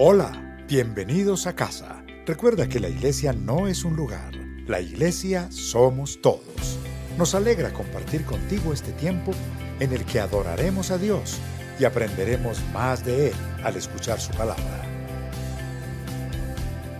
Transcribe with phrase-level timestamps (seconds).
[0.00, 2.04] Hola, bienvenidos a casa.
[2.24, 4.32] Recuerda que la iglesia no es un lugar,
[4.68, 6.78] la iglesia somos todos.
[7.18, 9.32] Nos alegra compartir contigo este tiempo
[9.80, 11.40] en el que adoraremos a Dios
[11.80, 13.34] y aprenderemos más de Él
[13.64, 14.84] al escuchar su palabra.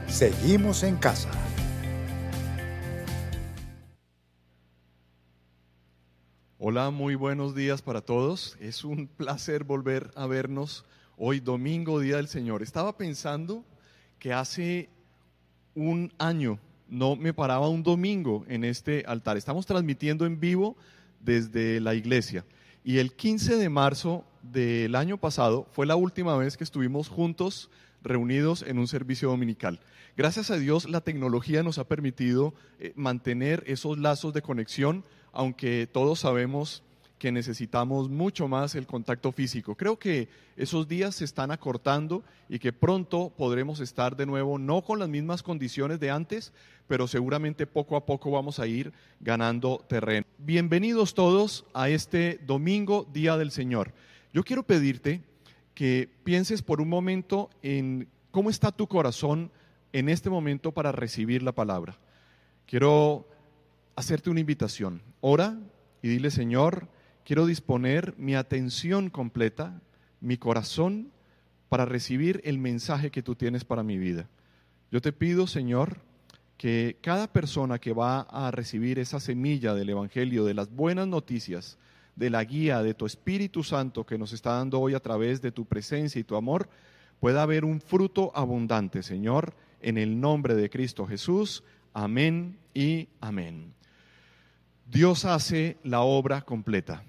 [0.08, 1.30] Seguimos en casa.
[6.58, 8.56] Hola, muy buenos días para todos.
[8.58, 10.84] Es un placer volver a vernos
[11.18, 12.62] hoy domingo, Día del Señor.
[12.62, 13.64] Estaba pensando
[14.18, 14.88] que hace
[15.74, 19.36] un año no me paraba un domingo en este altar.
[19.36, 20.76] Estamos transmitiendo en vivo
[21.20, 22.44] desde la iglesia.
[22.84, 27.70] Y el 15 de marzo del año pasado fue la última vez que estuvimos juntos
[28.02, 29.80] reunidos en un servicio dominical.
[30.16, 35.86] Gracias a Dios la tecnología nos ha permitido eh, mantener esos lazos de conexión aunque
[35.86, 36.82] todos sabemos
[37.18, 39.74] que necesitamos mucho más el contacto físico.
[39.74, 44.82] Creo que esos días se están acortando y que pronto podremos estar de nuevo, no
[44.82, 46.52] con las mismas condiciones de antes,
[46.86, 50.26] pero seguramente poco a poco vamos a ir ganando terreno.
[50.38, 53.92] Bienvenidos todos a este domingo, Día del Señor.
[54.32, 55.22] Yo quiero pedirte
[55.74, 59.50] que pienses por un momento en cómo está tu corazón
[59.92, 61.98] en este momento para recibir la palabra.
[62.66, 63.26] Quiero
[63.96, 65.02] hacerte una invitación.
[65.20, 65.58] Ora
[66.02, 66.88] y dile, Señor,
[67.28, 69.82] quiero disponer mi atención completa,
[70.18, 71.12] mi corazón,
[71.68, 74.30] para recibir el mensaje que tú tienes para mi vida.
[74.90, 75.98] Yo te pido, Señor,
[76.56, 81.76] que cada persona que va a recibir esa semilla del Evangelio, de las buenas noticias,
[82.16, 85.52] de la guía de tu Espíritu Santo que nos está dando hoy a través de
[85.52, 86.70] tu presencia y tu amor,
[87.20, 91.62] pueda haber un fruto abundante, Señor, en el nombre de Cristo Jesús.
[91.92, 93.74] Amén y amén.
[94.86, 97.04] Dios hace la obra completa.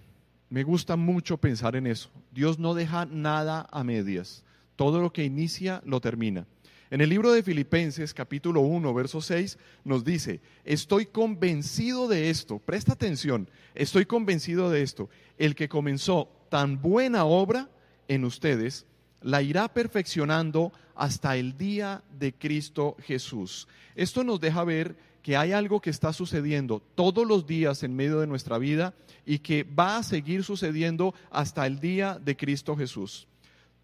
[0.49, 2.09] Me gusta mucho pensar en eso.
[2.31, 4.43] Dios no deja nada a medias.
[4.75, 6.47] Todo lo que inicia lo termina.
[6.91, 12.57] En el libro de Filipenses capítulo 1, verso 6 nos dice, estoy convencido de esto,
[12.57, 17.69] presta atención, estoy convencido de esto, el que comenzó tan buena obra
[18.07, 18.87] en ustedes,
[19.21, 23.67] la irá perfeccionando hasta el día de Cristo Jesús.
[23.95, 24.95] Esto nos deja ver
[25.29, 28.95] que hay algo que está sucediendo todos los días en medio de nuestra vida
[29.27, 33.27] y que va a seguir sucediendo hasta el día de Cristo Jesús.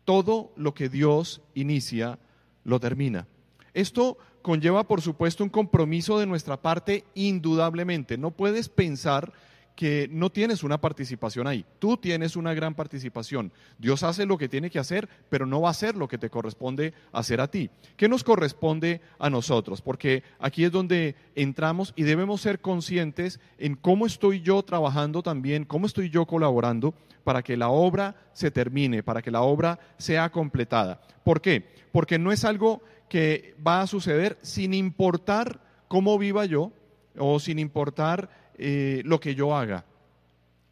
[0.06, 2.18] Todo lo que Dios inicia,
[2.64, 3.28] lo termina.
[3.76, 8.18] Esto conlleva, por supuesto, un compromiso de nuestra parte indudablemente.
[8.18, 9.32] No puedes pensar
[9.75, 11.66] que no tienes una participación ahí.
[11.80, 13.52] Tú tienes una gran participación.
[13.78, 16.30] Dios hace lo que tiene que hacer, pero no va a hacer lo que te
[16.30, 17.69] corresponde hacer a ti.
[17.97, 19.81] ¿Qué nos corresponde a nosotros?
[19.81, 25.66] Porque aquí es donde entramos y debemos ser conscientes en cómo estoy yo trabajando también,
[25.66, 26.94] cómo estoy yo colaborando
[27.25, 31.02] para que la obra se termine, para que la obra sea completada.
[31.24, 31.68] ¿Por qué?
[31.91, 36.72] Porque no es algo que va a suceder sin importar cómo viva yo
[37.18, 39.86] o sin importar eh, lo que yo haga,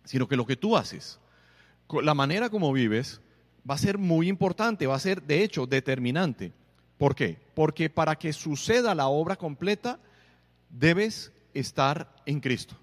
[0.04, 1.20] sino que lo que tú haces,
[2.02, 3.22] la manera como vives,
[3.70, 6.54] va a ser muy importante, va a ser de hecho determinante.
[6.98, 7.38] ¿Por qué?
[7.54, 10.00] Porque para que suceda la obra completa,
[10.70, 12.76] debes estar en Cristo.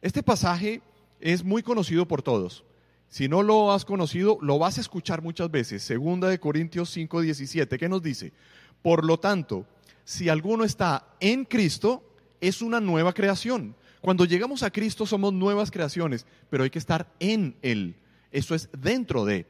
[0.00, 0.82] Este pasaje
[1.20, 2.64] es muy conocido por todos.
[3.08, 5.82] Si no lo has conocido, lo vas a escuchar muchas veces.
[5.82, 8.32] Segunda de Corintios 5, 17, ¿qué nos dice?
[8.80, 9.66] Por lo tanto,
[10.04, 12.02] si alguno está en Cristo,
[12.40, 13.76] es una nueva creación.
[14.02, 17.96] Cuando llegamos a Cristo somos nuevas creaciones, pero hay que estar en Él.
[18.32, 19.46] Eso es dentro de.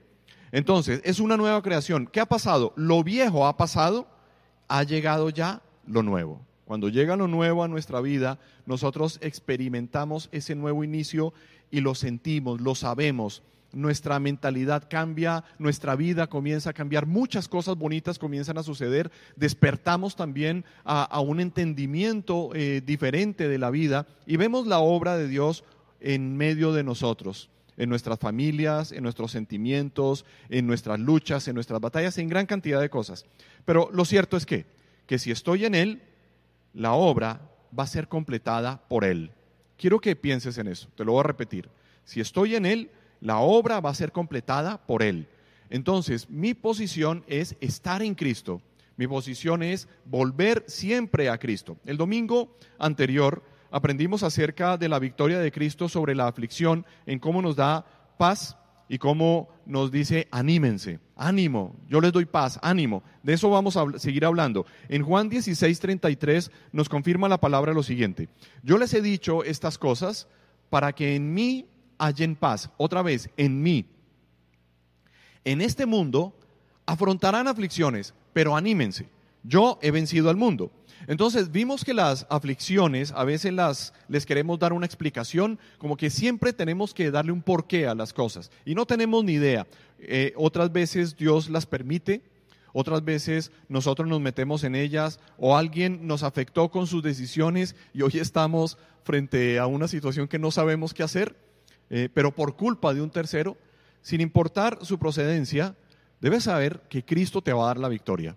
[0.52, 2.06] Entonces, es una nueva creación.
[2.06, 2.74] ¿Qué ha pasado?
[2.76, 4.06] Lo viejo ha pasado,
[4.68, 6.42] ha llegado ya lo nuevo.
[6.66, 11.32] Cuando llega lo nuevo a nuestra vida, nosotros experimentamos ese nuevo inicio
[11.70, 13.42] y lo sentimos, lo sabemos
[13.72, 20.16] nuestra mentalidad cambia, nuestra vida comienza a cambiar, muchas cosas bonitas comienzan a suceder, despertamos
[20.16, 25.64] también a, un entendimiento eh, diferente de la vida y vemos la obra de Dios
[26.00, 31.80] en medio de nosotros, en nuestras familias, en nuestros sentimientos, en nuestras luchas, en nuestras
[31.80, 33.24] batallas, en gran cantidad de cosas.
[33.64, 34.66] Pero lo cierto es que,
[35.06, 36.02] que si estoy en Él,
[36.74, 37.40] la obra
[37.78, 39.30] va a ser completada por Él.
[39.78, 41.68] Quiero que pienses en eso, te lo voy a repetir.
[42.04, 42.90] Si estoy en Él,
[43.22, 45.28] la obra va a ser completada por Él.
[45.70, 48.60] Entonces, mi posición es estar en Cristo.
[48.96, 51.78] Mi posición es volver siempre a Cristo.
[51.86, 57.40] El domingo anterior aprendimos acerca de la victoria de Cristo sobre la aflicción, en cómo
[57.40, 57.86] nos da
[58.18, 58.58] paz
[58.88, 63.02] y cómo nos dice, anímense, ánimo, yo les doy paz, ánimo.
[63.22, 64.66] De eso vamos a seguir hablando.
[64.88, 68.28] En Juan 16, 33 nos confirma la palabra lo siguiente.
[68.62, 70.28] Yo les he dicho estas cosas
[70.68, 71.66] para que en mí
[72.02, 72.70] hallen paz.
[72.76, 73.86] Otra vez, en mí.
[75.44, 76.34] En este mundo
[76.84, 79.08] afrontarán aflicciones, pero anímense.
[79.44, 80.70] Yo he vencido al mundo.
[81.06, 86.10] Entonces vimos que las aflicciones a veces las les queremos dar una explicación, como que
[86.10, 89.66] siempre tenemos que darle un porqué a las cosas y no tenemos ni idea.
[89.98, 92.22] Eh, otras veces Dios las permite,
[92.72, 98.02] otras veces nosotros nos metemos en ellas o alguien nos afectó con sus decisiones y
[98.02, 101.34] hoy estamos frente a una situación que no sabemos qué hacer,
[101.94, 103.58] eh, pero por culpa de un tercero,
[104.00, 105.76] sin importar su procedencia,
[106.22, 108.34] debes saber que Cristo te va a dar la victoria.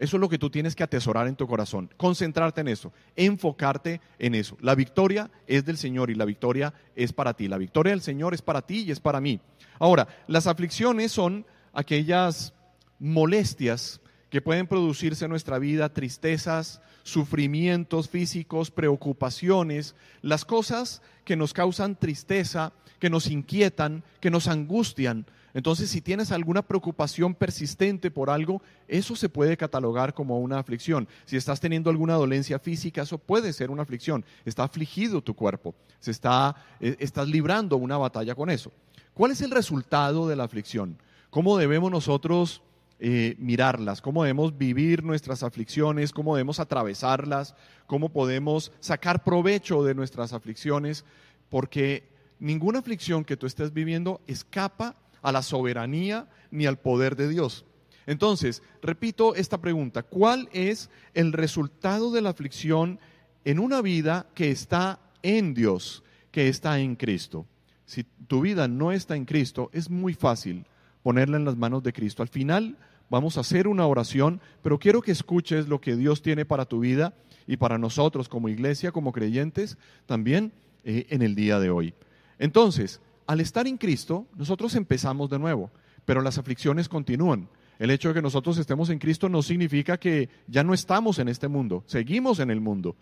[0.00, 4.00] Eso es lo que tú tienes que atesorar en tu corazón, concentrarte en eso, enfocarte
[4.18, 4.58] en eso.
[4.60, 7.46] La victoria es del Señor y la victoria es para ti.
[7.46, 9.40] La victoria del Señor es para ti y es para mí.
[9.78, 12.54] Ahora, las aflicciones son aquellas
[12.98, 14.00] molestias
[14.30, 21.94] que pueden producirse en nuestra vida, tristezas, sufrimientos físicos, preocupaciones, las cosas que nos causan
[21.94, 25.24] tristeza, que nos inquietan, que nos angustian,
[25.56, 31.08] entonces, si tienes alguna preocupación persistente por algo, eso se puede catalogar como una aflicción.
[31.24, 34.22] Si estás teniendo alguna dolencia física, eso puede ser una aflicción.
[34.44, 38.70] Está afligido tu cuerpo, se está, eh, estás librando una batalla con eso.
[39.14, 40.98] ¿Cuál es el resultado de la aflicción?
[41.30, 42.60] ¿Cómo debemos nosotros
[42.98, 44.00] eh, mirarlas?
[44.00, 46.12] ¿Cómo debemos vivir nuestras aflicciones?
[46.12, 47.54] ¿Cómo debemos atravesarlas?
[47.86, 51.04] ¿Cómo podemos sacar provecho de nuestras aflicciones?
[51.50, 52.08] Porque
[52.38, 57.64] ninguna aflicción que tú estés viviendo escapa a la soberanía ni al poder de Dios.
[58.06, 62.98] Entonces, repito esta pregunta, ¿cuál es el resultado de la aflicción
[63.44, 67.46] en una vida que está en Dios, que está en Cristo?
[67.84, 70.64] Si tu vida no está en Cristo, es muy fácil
[71.06, 72.24] ponerla en las manos de Cristo.
[72.24, 72.76] Al final
[73.08, 76.80] vamos a hacer una oración, pero quiero que escuches lo que Dios tiene para tu
[76.80, 77.14] vida
[77.46, 81.94] y para nosotros como iglesia, como creyentes, también eh, en el día de hoy.
[82.40, 85.70] Entonces, al estar en Cristo, nosotros empezamos de nuevo,
[86.04, 87.48] pero las aflicciones continúan.
[87.78, 91.28] El hecho de que nosotros estemos en Cristo no significa que ya no estamos en
[91.28, 92.96] este mundo, seguimos en el mundo,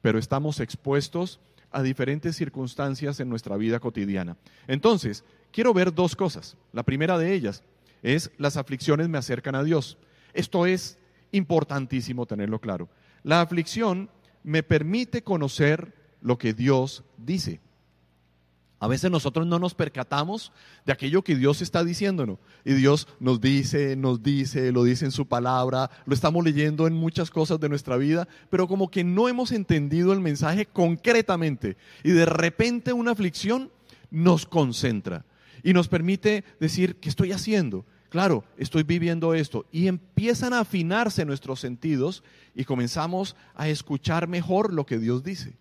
[0.00, 4.36] pero estamos expuestos a diferentes circunstancias en nuestra vida cotidiana.
[4.66, 6.56] Entonces, quiero ver dos cosas.
[6.72, 7.62] La primera de ellas
[8.02, 9.98] es las aflicciones me acercan a Dios.
[10.32, 10.98] Esto es
[11.32, 12.88] importantísimo tenerlo claro.
[13.22, 14.10] La aflicción
[14.42, 17.60] me permite conocer lo que Dios dice.
[18.82, 20.52] A veces nosotros no nos percatamos
[20.86, 22.38] de aquello que Dios está diciéndonos.
[22.64, 26.94] Y Dios nos dice, nos dice, lo dice en su palabra, lo estamos leyendo en
[26.94, 31.76] muchas cosas de nuestra vida, pero como que no hemos entendido el mensaje concretamente.
[32.02, 33.70] Y de repente una aflicción
[34.10, 35.26] nos concentra
[35.62, 37.84] y nos permite decir, ¿qué estoy haciendo?
[38.08, 39.66] Claro, estoy viviendo esto.
[39.70, 42.24] Y empiezan a afinarse nuestros sentidos
[42.54, 45.58] y comenzamos a escuchar mejor lo que Dios dice.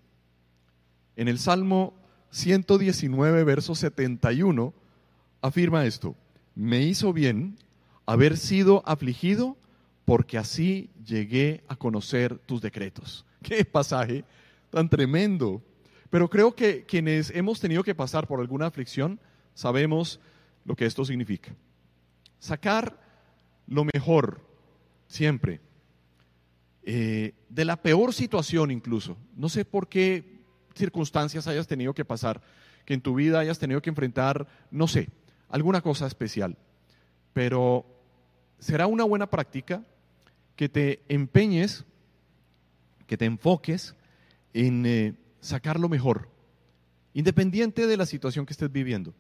[1.18, 1.99] En el Salmo
[2.32, 4.74] 119, verso 71,
[5.42, 6.16] afirma esto,
[6.56, 7.58] me hizo bien
[8.06, 9.58] haber sido afligido
[10.06, 13.26] porque así llegué a conocer tus decretos.
[13.44, 14.24] Qué pasaje
[14.70, 15.62] tan tremendo.
[16.10, 19.20] Pero creo que quienes hemos tenido que pasar por alguna aflicción
[19.54, 20.20] sabemos
[20.66, 21.56] lo que esto significa.
[22.40, 23.00] Sacar
[23.68, 24.42] lo mejor
[25.08, 25.62] siempre,
[26.84, 29.18] eh, de la peor situación incluso.
[29.36, 30.39] No sé por qué
[30.76, 32.42] circunstancias hayas tenido que pasar,
[32.86, 35.10] que en tu vida hayas tenido que enfrentar, no sé,
[35.50, 36.58] alguna cosa especial.
[37.34, 37.86] Pero
[38.60, 39.84] será una buena práctica
[40.56, 41.86] que te empeñes,
[43.08, 43.96] que te enfoques
[44.54, 46.30] en eh, sacar lo mejor,
[47.14, 49.14] independiente de la situación que estés viviendo.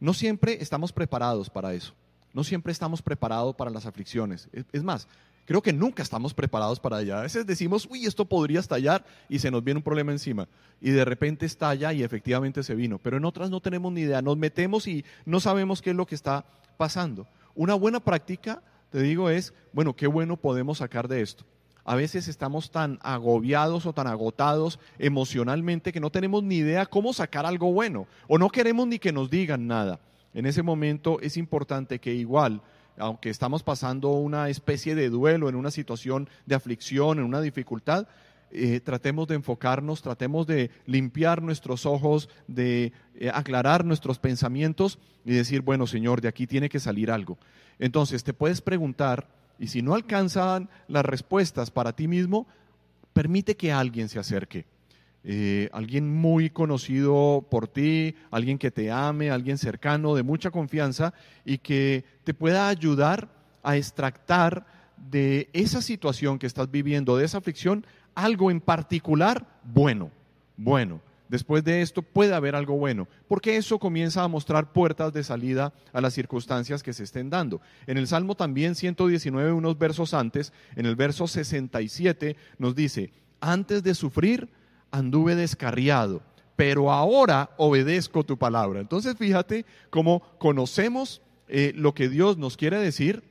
[0.00, 1.94] No siempre estamos preparados para eso.
[2.32, 4.48] No siempre estamos preparados para las aflicciones.
[4.72, 5.08] Es más,
[5.46, 7.20] creo que nunca estamos preparados para allá.
[7.20, 10.48] A veces decimos, uy, esto podría estallar y se nos viene un problema encima.
[10.80, 12.98] Y de repente estalla y efectivamente se vino.
[12.98, 14.20] Pero en otras no tenemos ni idea.
[14.20, 16.44] Nos metemos y no sabemos qué es lo que está
[16.76, 17.26] pasando.
[17.54, 21.44] Una buena práctica, te digo, es, bueno, qué bueno podemos sacar de esto.
[21.84, 27.12] A veces estamos tan agobiados o tan agotados emocionalmente que no tenemos ni idea cómo
[27.12, 30.00] sacar algo bueno o no queremos ni que nos digan nada.
[30.34, 32.60] En ese momento es importante que igual
[32.98, 38.06] aunque estamos pasando una especie de duelo, en una situación de aflicción, en una dificultad,
[38.52, 45.32] eh, tratemos de enfocarnos, tratemos de limpiar nuestros ojos, de eh, aclarar nuestros pensamientos y
[45.32, 47.38] decir, bueno, Señor, de aquí tiene que salir algo.
[47.78, 52.46] Entonces, te puedes preguntar, y si no alcanzan las respuestas para ti mismo,
[53.12, 54.64] permite que alguien se acerque
[55.28, 61.14] eh, alguien muy conocido por ti, alguien que te ame, alguien cercano, de mucha confianza
[61.44, 63.28] y que te pueda ayudar
[63.64, 64.64] a extractar
[64.96, 70.12] de esa situación que estás viviendo, de esa aflicción, algo en particular bueno,
[70.56, 71.00] bueno.
[71.28, 75.72] después de esto puede haber algo bueno, porque eso comienza a mostrar puertas de salida
[75.92, 77.60] a las circunstancias que se estén dando.
[77.88, 83.82] En el Salmo también 119, unos versos antes, en el verso 67 nos dice, antes
[83.82, 84.48] de sufrir
[84.90, 86.22] anduve descarriado,
[86.56, 88.80] pero ahora obedezco tu palabra.
[88.80, 93.22] Entonces fíjate cómo conocemos eh, lo que Dios nos quiere decir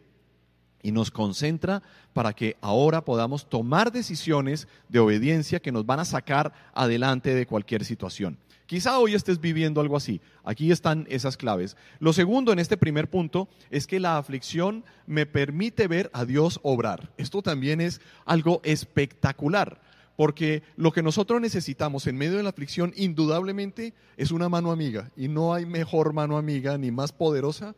[0.82, 1.82] y nos concentra
[2.14, 7.48] para que ahora podamos tomar decisiones de obediencia que nos van a sacar adelante de
[7.48, 8.38] cualquier situación.
[8.68, 10.22] Quizá hoy estés viviendo algo así.
[10.44, 11.78] Aquí están esas claves.
[12.00, 16.60] Lo segundo en este primer punto es que la aflicción me permite ver a Dios
[16.64, 17.12] obrar.
[17.18, 19.82] Esto también es algo espectacular,
[20.16, 25.12] porque lo que nosotros necesitamos en medio de la aflicción indudablemente es una mano amiga.
[25.18, 27.76] Y no hay mejor mano amiga ni más poderosa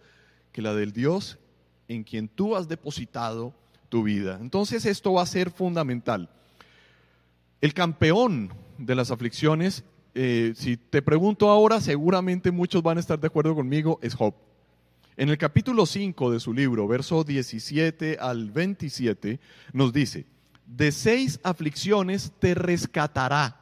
[0.52, 1.40] que la del Dios
[1.88, 3.54] en quien tú has depositado
[3.90, 4.38] tu vida.
[4.42, 6.30] Entonces esto va a ser fundamental.
[7.62, 13.20] El campeón de las aflicciones, eh, si te pregunto ahora, seguramente muchos van a estar
[13.20, 14.36] de acuerdo conmigo, es Job.
[15.16, 19.40] En el capítulo 5 de su libro, verso 17 al 27,
[19.74, 20.28] nos dice,
[20.68, 23.56] de seis aflicciones te rescatará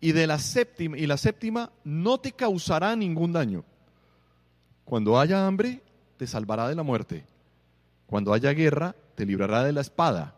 [0.00, 3.64] y de la séptima y la séptima no te causará ningún daño.
[4.84, 5.82] Cuando haya hambre,
[6.16, 7.24] te salvará de la muerte.
[8.06, 10.34] Cuando haya guerra, te librará de la espada.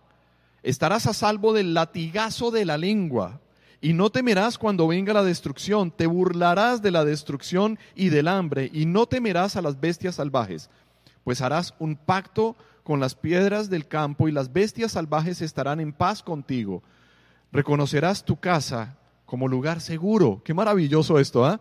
[0.63, 3.41] Estarás a salvo del latigazo de la lengua.
[3.81, 8.71] Y no temerás cuando venga la destrucción, te burlarás de la destrucción y del hambre,
[8.73, 10.71] y no temerás a las bestias salvajes,
[11.25, 15.93] pues harás un pacto con las piedras del campo, y las bestias salvajes estarán en
[15.93, 16.83] paz contigo.
[17.53, 18.97] Reconocerás tu casa
[19.27, 20.43] como lugar seguro.
[20.45, 21.61] Qué maravilloso esto, ¿ah?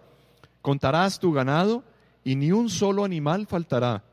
[0.62, 1.84] Contarás tu ganado,
[2.24, 4.04] y ni un solo animal faltará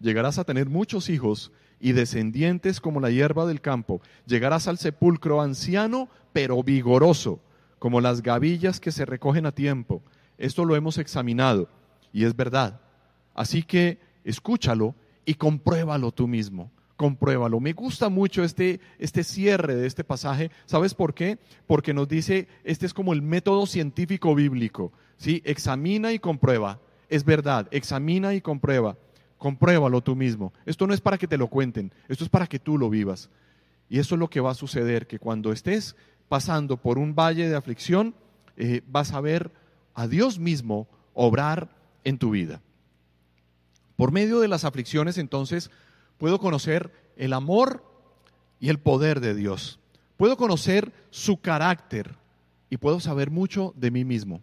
[0.00, 4.00] llegarás a tener muchos hijos y descendientes como la hierba del campo.
[4.26, 7.40] Llegarás al sepulcro anciano, pero vigoroso,
[7.78, 10.02] como las gavillas que se recogen a tiempo.
[10.38, 11.68] Esto lo hemos examinado
[12.12, 12.80] y es verdad.
[13.34, 14.94] Así que escúchalo
[15.26, 16.70] y compruébalo tú mismo.
[16.96, 17.60] Compruébalo.
[17.60, 20.50] Me gusta mucho este, este cierre de este pasaje.
[20.64, 21.38] ¿Sabes por qué?
[21.66, 24.92] Porque nos dice, este es como el método científico bíblico.
[25.18, 25.42] ¿sí?
[25.44, 26.80] Examina y comprueba.
[27.10, 28.96] Es verdad, examina y comprueba.
[29.36, 30.54] Compruébalo tú mismo.
[30.64, 33.28] Esto no es para que te lo cuenten, esto es para que tú lo vivas.
[33.88, 35.94] Y eso es lo que va a suceder, que cuando estés
[36.28, 38.14] pasando por un valle de aflicción,
[38.56, 39.52] eh, vas a ver
[39.94, 41.68] a Dios mismo obrar
[42.02, 42.62] en tu vida.
[43.96, 45.70] Por medio de las aflicciones, entonces,
[46.18, 47.84] puedo conocer el amor
[48.60, 49.78] y el poder de Dios.
[50.16, 52.14] Puedo conocer su carácter
[52.70, 54.40] y puedo saber mucho de mí mismo.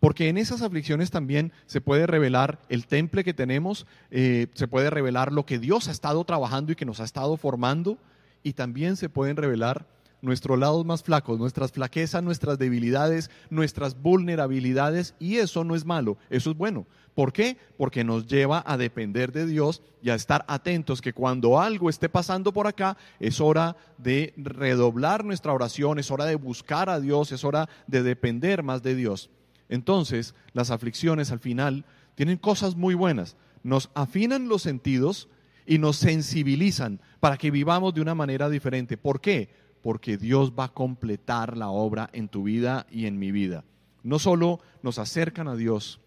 [0.00, 4.90] Porque en esas aflicciones también se puede revelar el temple que tenemos, eh, se puede
[4.90, 7.98] revelar lo que Dios ha estado trabajando y que nos ha estado formando,
[8.42, 9.86] y también se pueden revelar
[10.22, 16.16] nuestros lados más flacos, nuestras flaquezas, nuestras debilidades, nuestras vulnerabilidades, y eso no es malo,
[16.30, 16.86] eso es bueno.
[17.14, 17.56] ¿Por qué?
[17.78, 22.10] Porque nos lleva a depender de Dios y a estar atentos que cuando algo esté
[22.10, 27.32] pasando por acá, es hora de redoblar nuestra oración, es hora de buscar a Dios,
[27.32, 29.30] es hora de depender más de Dios.
[29.70, 33.36] Entonces, las aflicciones al final tienen cosas muy buenas.
[33.62, 35.28] Nos afinan los sentidos
[35.64, 38.96] y nos sensibilizan para que vivamos de una manera diferente.
[38.96, 39.48] ¿Por qué?
[39.82, 43.64] Porque Dios va a completar la obra en tu vida y en mi vida.
[44.02, 46.00] No solo nos acercan a Dios,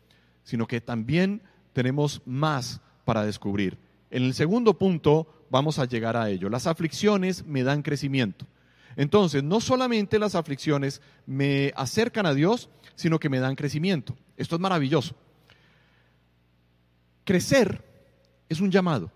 [0.43, 1.41] sino que también
[1.73, 3.77] tenemos más para descubrir.
[4.11, 6.49] En el segundo punto vamos a llegar a ello.
[6.49, 8.45] Las aflicciones me dan crecimiento.
[8.95, 14.15] Entonces, no solamente las aflicciones me acercan a Dios, sino que me dan crecimiento.
[14.35, 15.15] Esto es maravilloso.
[17.23, 17.83] Crecer
[18.49, 19.11] es un llamado.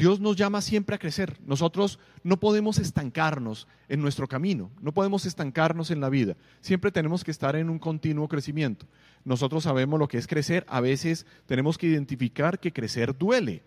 [0.00, 1.38] Dios nos llama siempre a crecer.
[1.44, 6.38] Nosotros no podemos estancarnos en nuestro camino, no podemos estancarnos en la vida.
[6.62, 8.86] Siempre tenemos que estar en un continuo crecimiento.
[9.26, 10.64] Nosotros sabemos lo que es crecer.
[10.68, 13.62] A veces tenemos que identificar que crecer duele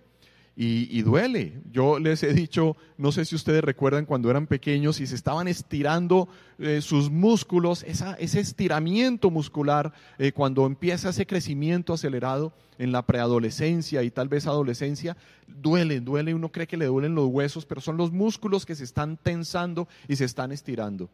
[0.56, 1.62] y, duele.
[1.72, 5.48] Yo les he dicho, no sé si ustedes recuerdan cuando eran pequeños y se estaban
[5.48, 6.28] estirando
[6.60, 14.04] eh, sus músculos, ese estiramiento muscular, eh, cuando empieza ese crecimiento acelerado en la preadolescencia
[14.04, 15.18] y tal vez adolescencia,
[15.48, 18.84] duele, duele, uno cree que le duelen los huesos, pero son los músculos que se
[18.84, 21.10] están tensando y se están estirando.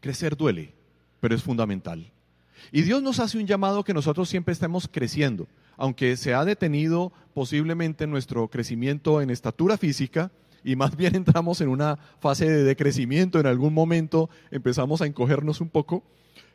[0.00, 0.72] Crecer duele,
[1.20, 2.12] pero es fundamental.
[2.70, 5.48] Y Dios nos hace un llamado que nosotros siempre estemos creciendo
[5.80, 10.30] aunque se ha detenido posiblemente nuestro crecimiento en estatura física,
[10.62, 15.62] y más bien entramos en una fase de decrecimiento, en algún momento empezamos a encogernos
[15.62, 16.04] un poco,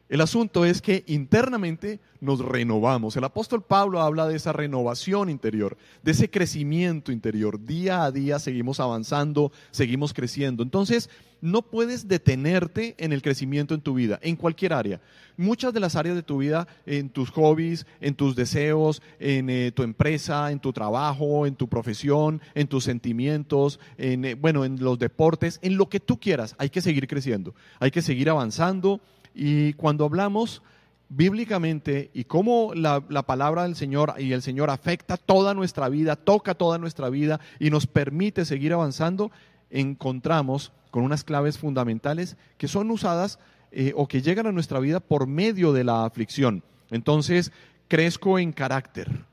[0.07, 3.17] El asunto es que internamente nos renovamos.
[3.17, 7.65] El apóstol Pablo habla de esa renovación interior, de ese crecimiento interior.
[7.65, 10.62] Día a día seguimos avanzando, seguimos creciendo.
[10.62, 11.09] Entonces,
[11.41, 15.01] no puedes detenerte en el crecimiento en tu vida, en cualquier área.
[15.38, 19.71] Muchas de las áreas de tu vida, en tus hobbies, en tus deseos, en eh,
[19.71, 24.83] tu empresa, en tu trabajo, en tu profesión, en tus sentimientos, en, eh, bueno, en
[24.83, 29.01] los deportes, en lo que tú quieras, hay que seguir creciendo, hay que seguir avanzando
[29.36, 30.63] y cuando hablamos
[31.10, 36.56] bíblicamente y cómo la, palabra del Señor y el Señor afecta toda nuestra vida, toca
[36.56, 39.32] toda nuestra vida y nos permite seguir avanzando,
[39.70, 43.38] encontramos con unas claves fundamentales que son usadas
[43.72, 46.63] eh, o que llegan a nuestra vida por medio de la aflicción.
[46.89, 47.51] Entonces,
[47.89, 49.25] crezco en carácter.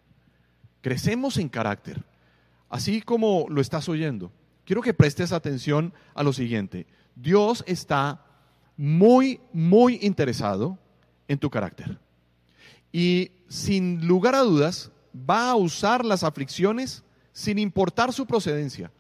[0.81, 2.03] Crecemos en carácter.
[2.69, 4.33] Así como lo estás oyendo.
[4.65, 6.87] Quiero que prestes atención a lo siguiente.
[7.15, 8.25] Dios está
[8.77, 10.79] muy, muy interesado
[11.29, 11.99] en tu carácter.
[12.93, 17.03] Y sin lugar a dudas, va a usar las aflicciones
[17.33, 18.91] sin importar su procedencia.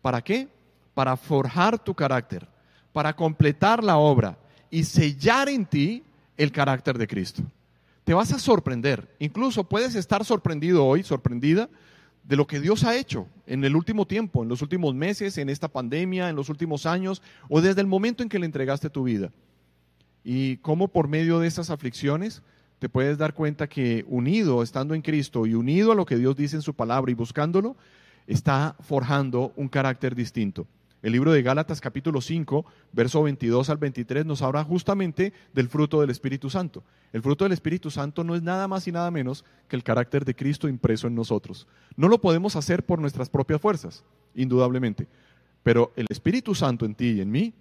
[0.00, 0.48] ¿Para qué?
[0.94, 2.48] Para forjar tu carácter,
[2.92, 4.38] para completar la obra
[4.70, 6.02] y sellar en ti
[6.36, 7.42] el carácter de Cristo.
[8.04, 11.68] Te vas a sorprender, incluso puedes estar sorprendido hoy, sorprendida,
[12.24, 15.48] de lo que Dios ha hecho en el último tiempo, en los últimos meses, en
[15.48, 19.04] esta pandemia, en los últimos años, o desde el momento en que le entregaste tu
[19.04, 19.30] vida.
[20.24, 22.42] Y cómo por medio de esas aflicciones
[22.78, 26.36] te puedes dar cuenta que unido, estando en Cristo y unido a lo que Dios
[26.36, 27.76] dice en su palabra y buscándolo,
[28.26, 30.66] está forjando un carácter distinto.
[31.02, 36.00] El libro de Gálatas capítulo 5, verso 22 al 23 nos habla justamente del fruto
[36.00, 36.84] del Espíritu Santo.
[37.12, 40.24] El fruto del Espíritu Santo no es nada más y nada menos que el carácter
[40.24, 41.66] de Cristo impreso en nosotros.
[41.96, 44.04] No lo podemos hacer por nuestras propias fuerzas,
[44.36, 45.08] indudablemente,
[45.64, 47.52] pero el Espíritu Santo en ti y en mí,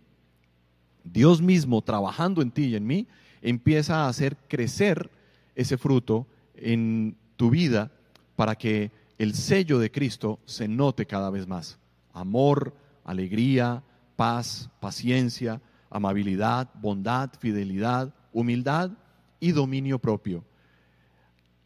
[1.03, 3.07] Dios mismo trabajando en ti y en mí,
[3.41, 5.09] empieza a hacer crecer
[5.55, 7.89] ese fruto en tu vida
[8.35, 11.79] para que el sello de Cristo se note cada vez más.
[12.13, 13.83] Amor, alegría,
[14.15, 18.91] paz, paciencia, amabilidad, bondad, fidelidad, humildad
[19.39, 20.43] y dominio propio.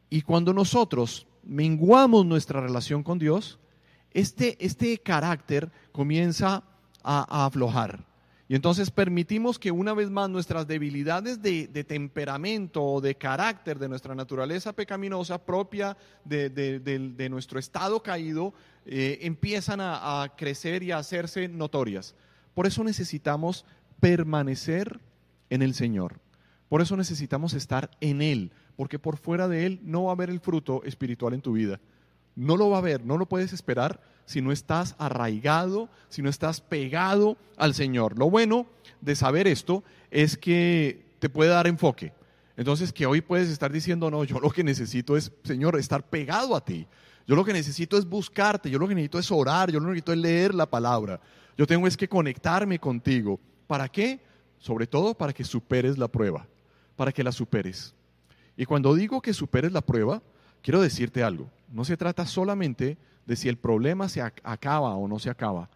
[0.09, 3.59] Y cuando nosotros menguamos nuestra relación con Dios,
[4.11, 6.63] este, este carácter comienza
[7.03, 8.14] a, a aflojar
[8.47, 13.89] y entonces permitimos que una vez más nuestras debilidades de, temperamento o de carácter, de
[13.89, 18.53] nuestra naturaleza pecaminosa propia de, nuestro estado caído,
[18.85, 22.13] eh, empiezan a, a crecer y a hacerse notorias.
[22.53, 23.65] Por eso necesitamos
[23.99, 24.99] permanecer
[25.49, 26.19] en el Señor.
[26.69, 30.29] Por eso necesitamos estar en Él, porque por fuera de Él no va a haber
[30.29, 31.79] el fruto espiritual en tu vida.
[32.35, 36.29] No lo va a haber, no lo puedes esperar si no estás arraigado, si no
[36.29, 38.17] estás pegado al Señor.
[38.17, 38.67] Lo bueno
[39.01, 42.13] de saber esto es que te puede dar enfoque.
[42.57, 46.55] Entonces, que hoy puedes estar diciendo, no, yo lo que necesito es, Señor, estar pegado
[46.55, 46.87] a ti.
[47.27, 49.91] Yo lo que necesito es buscarte, yo lo que necesito es orar, yo lo que
[49.91, 51.19] necesito es leer la palabra.
[51.57, 53.39] Yo tengo es que conectarme contigo.
[53.67, 54.19] ¿Para qué?
[54.59, 56.47] Sobre todo para que superes la prueba,
[56.95, 57.93] para que la superes.
[58.55, 60.21] Y cuando digo que superes la prueba,
[60.61, 61.49] quiero decirte algo.
[61.69, 65.69] No se trata solamente de si el problema se acaba o no se acaba,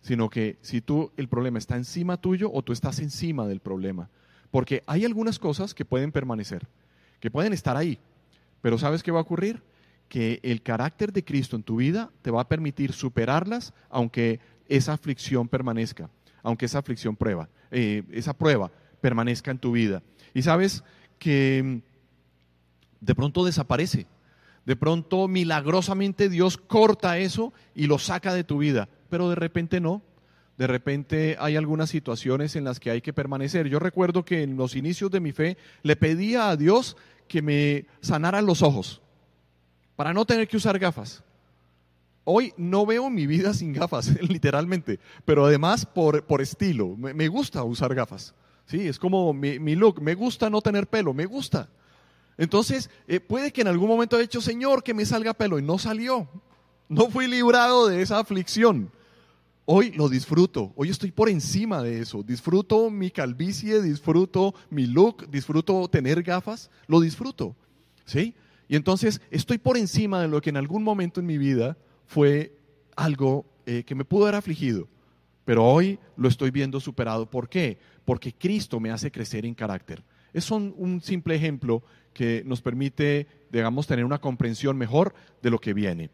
[0.00, 4.10] sino que si tú el problema está encima tuyo o tú estás encima del problema.
[4.50, 6.66] Porque hay algunas cosas que pueden permanecer,
[7.20, 7.98] que pueden estar ahí,
[8.60, 9.62] pero ¿sabes qué va a ocurrir?
[10.08, 14.92] Que el carácter de Cristo en tu vida te va a permitir superarlas aunque esa
[14.92, 16.08] aflicción permanezca,
[16.42, 20.02] aunque esa aflicción prueba, eh, esa prueba permanezca en tu vida.
[20.32, 20.82] Y sabes
[21.18, 24.06] que mm, de pronto desaparece,
[24.66, 29.80] de pronto, milagrosamente, Dios corta eso y lo saca de tu vida, pero de repente
[29.80, 30.02] no.
[30.56, 33.68] De repente hay algunas situaciones en las que hay que permanecer.
[33.68, 36.96] Yo recuerdo que en los inicios de mi fe le pedía a Dios
[37.26, 39.02] que me sanara los ojos
[39.96, 41.22] para no tener que usar gafas.
[42.22, 46.96] Hoy no veo mi vida sin gafas, literalmente, pero además por, por estilo.
[46.96, 48.34] Me, gusta usar gafas.
[48.66, 50.00] Sí, es como mi, mi look.
[50.00, 51.68] Me gusta no tener pelo, me gusta.
[52.36, 55.62] Entonces, eh, puede que en algún momento haya dicho, Señor, que me salga pelo, y
[55.62, 56.28] no salió.
[56.88, 58.90] No fui librado de esa aflicción.
[59.66, 62.22] Hoy lo disfruto, hoy estoy por encima de eso.
[62.22, 67.56] Disfruto mi calvicie, disfruto mi look, disfruto tener gafas, lo disfruto.
[68.04, 68.34] ¿Sí?
[68.68, 72.58] Y entonces estoy por encima de lo que en algún momento en mi vida fue
[72.94, 74.86] algo eh, que me pudo haber afligido.
[75.46, 77.30] Pero hoy lo estoy viendo superado.
[77.30, 77.78] ¿Por qué?
[78.04, 80.02] Porque Cristo me hace crecer en carácter.
[80.34, 85.74] Es un simple ejemplo que nos permite, digamos, tener una comprensión mejor de lo que
[85.74, 86.10] viene.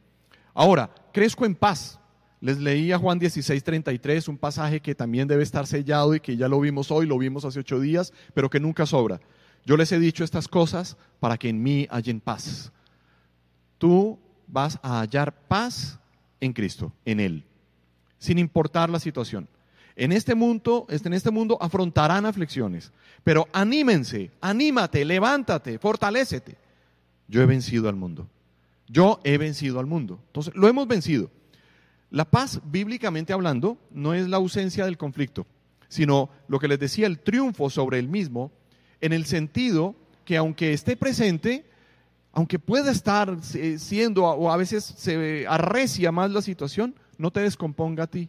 [0.54, 1.98] Ahora, crezco en paz.
[2.40, 6.38] Les leí a Juan 16, 33, un pasaje que también debe estar sellado y que
[6.38, 9.20] ya lo vimos hoy, lo vimos hace ocho días, pero que nunca sobra.
[9.66, 12.72] Yo les he dicho estas cosas para que en mí hallen paz.
[13.76, 15.98] Tú vas a hallar paz
[16.40, 17.44] en Cristo, en Él,
[18.18, 19.46] sin importar la situación.
[19.96, 22.92] En este mundo, en este mundo afrontarán aflicciones,
[23.24, 26.56] pero anímense, anímate, levántate, fortalécete.
[27.28, 28.28] Yo he vencido al mundo.
[28.88, 30.20] Yo he vencido al mundo.
[30.26, 31.30] Entonces, lo hemos vencido.
[32.10, 35.46] La paz, bíblicamente hablando, no es la ausencia del conflicto,
[35.88, 38.50] sino lo que les decía, el triunfo sobre el mismo,
[39.00, 41.64] en el sentido que aunque esté presente,
[42.32, 47.40] aunque pueda estar eh, siendo o a veces se arrecia más la situación, no te
[47.40, 48.28] descomponga a ti.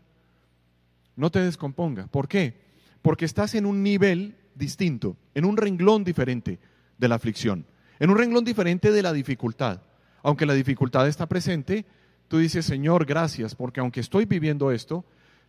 [1.16, 2.08] No te descomponga.
[2.08, 2.62] ¿Por qué?
[3.02, 6.60] Porque estás en un nivel distinto, en un renglón diferente
[6.98, 7.66] de la aflicción,
[8.00, 9.82] en un renglón diferente de la dificultad.
[10.24, 11.86] Aunque la dificultad está presente,
[12.28, 15.04] tú dices, Señor, gracias, porque aunque estoy viviendo esto,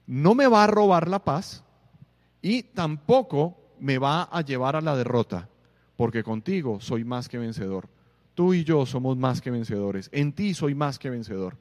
[0.06, 1.64] no me va a robar la paz
[2.40, 5.48] y tampoco me va a llevar a la derrota,
[5.96, 7.88] porque contigo soy más que vencedor.
[8.34, 10.08] Tú y yo somos más que vencedores.
[10.12, 11.58] En ti soy más que vencedor.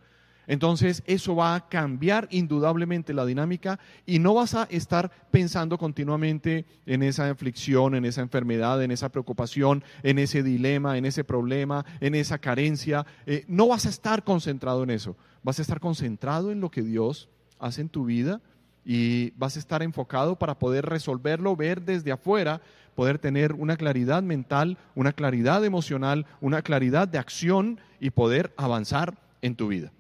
[0.48, 6.66] Entonces eso va a cambiar indudablemente la dinámica y no vas a estar pensando continuamente
[6.86, 11.86] en esa aflicción, en esa enfermedad, en esa preocupación, en ese dilema, en ese problema,
[12.00, 13.06] en esa carencia.
[13.26, 15.16] Eh, no vas a estar concentrado en eso.
[15.44, 18.42] Vas a estar concentrado en lo que Dios hace en tu vida
[18.84, 22.62] y vas a estar enfocado para poder resolverlo, ver desde afuera,
[22.96, 29.18] poder tener una claridad mental, una claridad emocional, una claridad de acción y poder avanzar
[29.42, 29.92] en tu vida.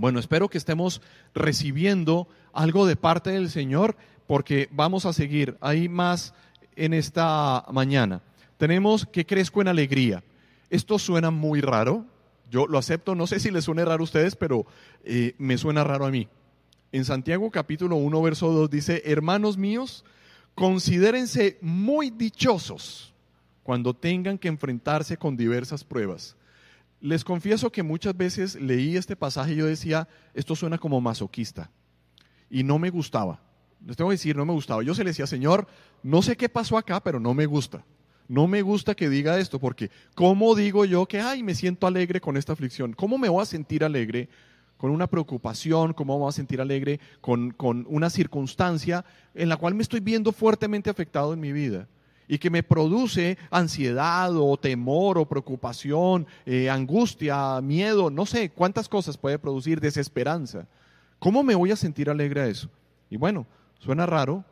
[0.00, 1.02] Bueno, espero que estemos
[1.34, 6.32] recibiendo algo de parte del Señor porque vamos a seguir ahí más
[6.74, 8.22] en esta mañana.
[8.56, 10.24] Tenemos que crezco en alegría.
[10.70, 12.06] Esto suena muy raro,
[12.50, 14.64] yo lo acepto, no sé si les suene raro a ustedes, pero
[15.04, 16.28] eh, me suena raro a mí.
[16.92, 20.06] En Santiago capítulo 1, verso 2 dice, hermanos míos,
[20.54, 23.12] considérense muy dichosos
[23.62, 26.36] cuando tengan que enfrentarse con diversas pruebas.
[27.00, 31.70] Les confieso que muchas veces leí este pasaje y yo decía, esto suena como masoquista.
[32.50, 33.40] Y no me gustaba.
[33.86, 34.82] Les tengo que decir, no me gustaba.
[34.82, 35.66] Yo se le decía, Señor,
[36.02, 37.84] no sé qué pasó acá, pero no me gusta.
[38.28, 42.20] No me gusta que diga esto, porque ¿cómo digo yo que, ay, me siento alegre
[42.20, 42.92] con esta aflicción?
[42.92, 44.28] ¿Cómo me voy a sentir alegre
[44.80, 47.54] con una preocupación, cómo me voy a sentir alegre con,
[47.86, 51.86] una circunstancia en la cual me estoy viendo fuertemente afectado en mi vida
[52.30, 58.88] y que me produce ansiedad o temor o preocupación, eh, angustia, miedo, no sé cuántas
[58.88, 60.68] cosas puede producir, desesperanza.
[61.18, 62.70] ¿Cómo me voy a sentir alegre a eso?
[63.10, 63.48] Y bueno,
[63.80, 64.44] suena raro,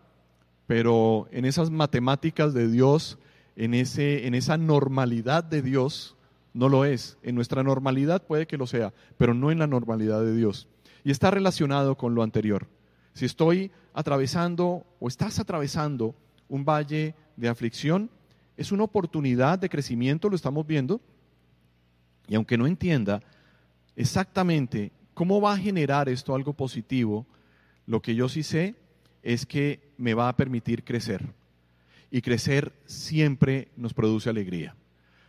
[0.67, 3.17] pero en esas matemáticas de Dios,
[3.55, 6.17] en, ese, en esa normalidad de Dios,
[6.55, 7.17] no lo es.
[7.23, 10.67] En nuestra normalidad puede que lo sea, pero no en la normalidad de Dios.
[11.05, 12.67] Y está relacionado con lo anterior.
[13.13, 16.17] Si estoy atravesando o estás atravesando
[16.49, 18.11] un valle de aflicción,
[18.57, 21.01] es una oportunidad de crecimiento, lo estamos viendo.
[22.27, 23.23] Y aunque no entienda
[23.97, 27.27] exactamente cómo va a generar esto algo positivo,
[27.87, 28.75] lo que yo sí sé
[29.23, 31.25] es que me va a permitir crecer.
[32.11, 34.75] Y crecer siempre nos produce alegría.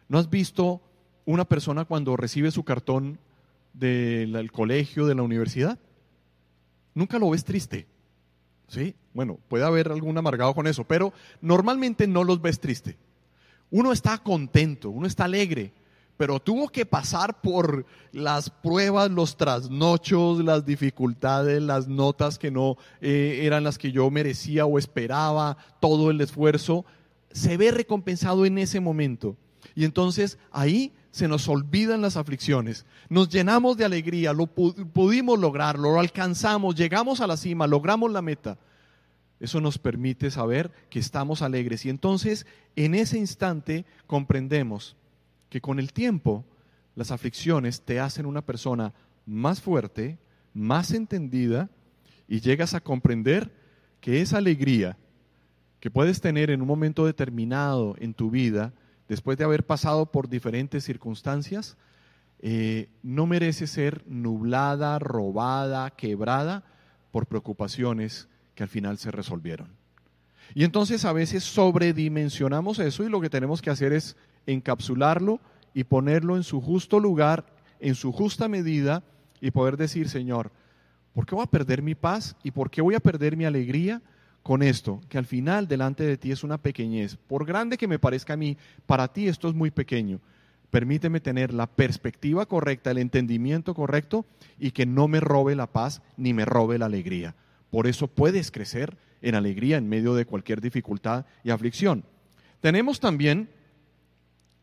[0.07, 0.81] ¿No has visto
[1.25, 3.19] una persona cuando recibe su cartón
[3.73, 5.77] del colegio, de la universidad,
[6.93, 7.87] nunca lo ves triste.
[8.67, 8.95] ¿Sí?
[9.19, 12.95] Bueno, puede haber algún amargado con eso, pero normalmente no los ves triste.
[13.69, 15.73] Uno está contento, uno está alegre,
[16.15, 22.77] pero tuvo que pasar por las pruebas, los trasnochos, las dificultades, las notas que no
[23.01, 26.86] eh, eran las que yo merecía o esperaba, todo el esfuerzo,
[27.29, 29.36] se ve recompensado en ese momento.
[29.75, 35.91] Y entonces ahí se nos olvidan las aflicciones, nos llenamos de alegría, lo pudimos lograrlo,
[35.91, 38.58] lo alcanzamos, llegamos a la cima, logramos la meta.
[39.39, 41.86] Eso nos permite saber que estamos alegres.
[41.86, 44.95] Y entonces en ese instante comprendemos
[45.49, 46.45] que con el tiempo
[46.95, 48.93] las aflicciones te hacen una persona
[49.25, 50.17] más fuerte,
[50.54, 51.69] más entendida
[52.28, 53.52] y llegas a comprender
[54.02, 54.97] que esa alegría
[55.80, 58.73] que puedes tener en un momento determinado en tu vida
[59.08, 61.78] después de haber pasado por diferentes circunstancias,
[62.41, 66.63] eh, no merece ser nublada, robada, quebrada
[67.12, 68.28] por preocupaciones
[68.59, 69.69] que al final se resolvieron.
[70.53, 74.17] Y entonces a veces sobredimensionamos eso y lo que tenemos que hacer es
[74.47, 75.39] encapsularlo
[75.73, 77.45] y ponerlo en su justo lugar,
[77.79, 79.01] en su justa medida
[79.39, 80.51] y poder decir, Señor,
[81.13, 84.01] ¿por qué voy a perder mi paz y por qué voy a perder mi alegría?
[84.43, 87.17] con esto, que al final delante de ti es una pequeñez.
[87.17, 90.21] Por grande que me parezca a mí, para ti esto es muy pequeño.
[90.71, 94.25] Permíteme tener la perspectiva correcta, el entendimiento correcto
[94.57, 97.35] y que no me robe la paz ni me robe la alegría.
[97.69, 102.03] Por eso puedes crecer en alegría en medio de cualquier dificultad y aflicción.
[102.62, 103.49] Tenemos también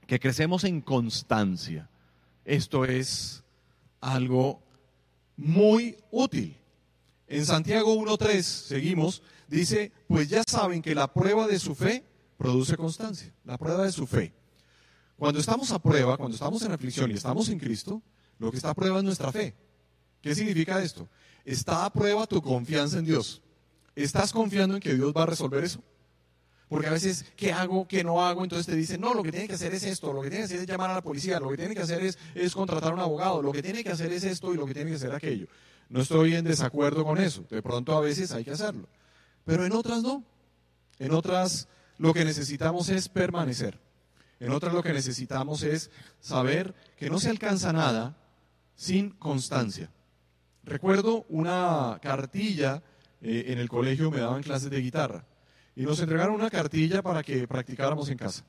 [0.06, 1.88] que crecemos en constancia.
[2.44, 3.42] Esto es
[4.00, 4.62] algo
[5.36, 6.56] muy útil.
[7.28, 12.04] En Santiago 1.3, seguimos, dice, pues ya saben que la prueba de su fe
[12.36, 14.32] produce constancia, la prueba de su fe.
[15.16, 18.02] Cuando estamos a prueba, cuando estamos en aflicción y estamos en Cristo,
[18.38, 19.54] lo que está a prueba es nuestra fe.
[20.20, 21.08] ¿Qué significa esto?
[21.46, 23.40] Está a prueba tu confianza en Dios.
[23.94, 25.80] ¿Estás confiando en que Dios va a resolver eso?
[26.68, 27.86] Porque a veces, ¿qué hago?
[27.86, 28.42] ¿Qué no hago?
[28.42, 30.46] Entonces te dicen, no, lo que tiene que hacer es esto, lo que tiene que
[30.46, 32.94] hacer es llamar a la policía, lo que tiene que hacer es, es contratar a
[32.94, 35.14] un abogado, lo que tiene que hacer es esto y lo que tiene que hacer
[35.14, 35.46] aquello.
[35.88, 37.44] No estoy en desacuerdo con eso.
[37.48, 38.88] De pronto a veces hay que hacerlo.
[39.44, 40.24] Pero en otras no.
[40.98, 43.78] En otras lo que necesitamos es permanecer.
[44.40, 48.16] En otras lo que necesitamos es saber que no se alcanza nada
[48.74, 49.88] sin constancia.
[50.66, 52.82] Recuerdo una cartilla
[53.22, 55.24] eh, en el colegio, me daban clases de guitarra
[55.76, 58.44] y nos entregaron una cartilla para que practicáramos en casa.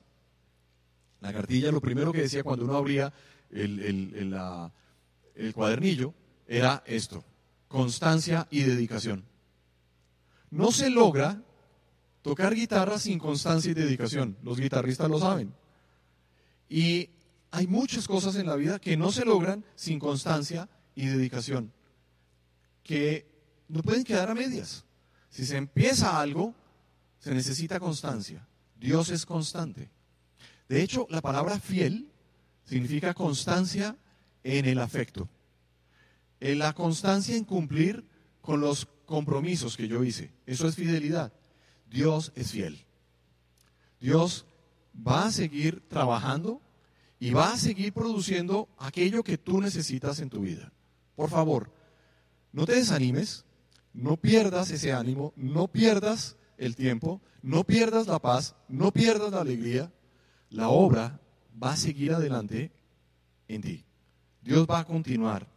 [1.21, 3.13] La cartilla, lo primero que decía cuando uno abría
[3.51, 3.79] el,
[5.35, 6.13] el cuadernillo
[6.47, 7.23] era esto,
[7.67, 9.23] constancia y dedicación.
[10.49, 11.41] No se logra
[12.23, 14.37] tocar guitarra sin constancia y dedicación.
[14.43, 15.53] Los guitarristas lo saben.
[16.67, 17.09] Y
[17.51, 21.71] hay muchas cosas en la vida que no se logran sin constancia y dedicación,
[22.87, 23.27] que
[23.67, 24.85] no pueden quedar a medias.
[25.29, 26.55] Si se empieza algo,
[27.19, 28.47] se necesita constancia.
[28.79, 29.91] Dios es constante.
[30.69, 32.09] De hecho, la palabra fiel
[32.63, 33.95] significa constancia
[34.43, 35.27] en el afecto.
[36.39, 38.05] En la constancia en cumplir
[38.41, 40.31] con los compromisos que yo hice.
[40.45, 41.33] Eso es fidelidad.
[41.89, 42.85] Dios es fiel.
[43.99, 44.45] Dios
[44.95, 46.61] va a seguir trabajando
[47.19, 50.71] y va a seguir produciendo aquello que tú necesitas en tu vida.
[51.15, 51.71] Por favor,
[52.57, 53.45] no te desanimes,
[53.93, 59.41] no pierdas ese ánimo, no pierdas el tiempo, no pierdas la paz, no pierdas la
[59.41, 59.93] alegría.
[60.49, 61.19] La obra
[61.61, 62.71] va a seguir adelante
[63.47, 63.85] en ti.
[64.41, 65.47] Dios va a continuar.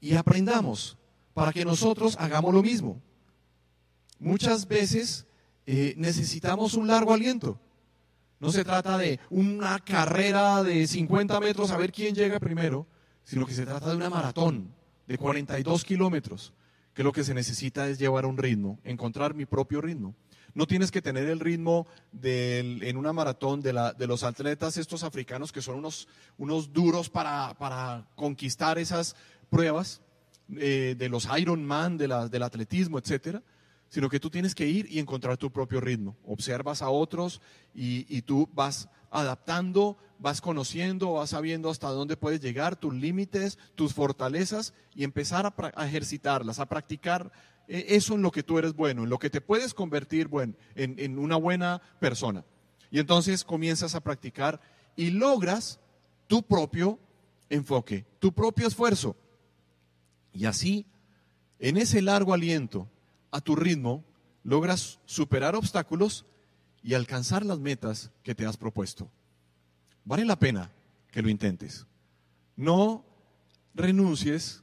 [0.00, 0.96] Y aprendamos
[1.34, 3.02] para que nosotros hagamos lo mismo.
[4.20, 5.26] Muchas veces
[5.66, 7.58] eh, necesitamos un largo aliento.
[8.38, 12.86] No se trata de una carrera de 50 metros a ver quién llega primero,
[13.24, 14.72] sino que se trata de una maratón
[15.06, 16.52] de 42 kilómetros,
[16.94, 20.14] que lo que se necesita es llevar un ritmo, encontrar mi propio ritmo.
[20.54, 21.86] No tienes que tener el ritmo
[22.22, 27.08] en una maratón de, la, de, los atletas estos africanos que son unos, unos duros
[27.08, 29.16] para, para, conquistar esas
[29.48, 30.02] pruebas
[30.58, 33.42] eh, de los Ironman, de del atletismo, etcétera
[33.92, 36.16] sino que tú tienes que ir y encontrar tu propio ritmo.
[36.24, 37.42] Observas a otros
[37.74, 43.92] y, tú vas adaptando, vas conociendo, vas sabiendo hasta dónde puedes llegar, tus límites, tus
[43.92, 47.30] fortalezas y empezar a, ejercitarlas, a practicar
[47.68, 50.54] eh, eso en lo que tú eres bueno, en lo que te puedes convertir bueno,
[50.74, 52.44] en, en una buena persona.
[52.90, 54.60] Y entonces comienzas a practicar
[54.96, 55.80] y logras
[56.26, 56.98] tu propio
[57.50, 59.16] enfoque, tu propio esfuerzo.
[60.32, 60.86] Y así,
[61.58, 62.88] en ese largo aliento,
[63.30, 64.04] a tu ritmo,
[64.44, 66.26] logras superar obstáculos
[66.82, 69.10] y alcanzar las metas que te has propuesto.
[70.04, 70.70] Vale la pena
[71.10, 71.86] que lo intentes.
[72.56, 73.04] No
[73.74, 74.62] renuncies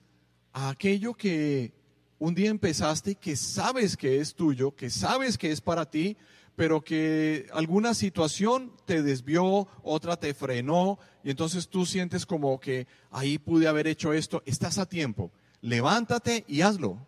[0.51, 1.73] a aquello que
[2.17, 6.17] un día empezaste, que sabes que es tuyo, que sabes que es para ti,
[6.55, 12.86] pero que alguna situación te desvió, otra te frenó, y entonces tú sientes como que
[13.12, 14.43] ahí pude haber hecho esto.
[14.45, 15.32] Estás a tiempo.
[15.62, 17.08] Levántate y hazlo.